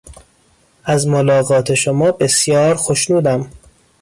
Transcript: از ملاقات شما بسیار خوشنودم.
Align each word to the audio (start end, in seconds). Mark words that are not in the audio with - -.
از 0.83 1.07
ملاقات 1.07 1.73
شما 1.73 2.11
بسیار 2.11 2.75
خوشنودم. 2.75 3.49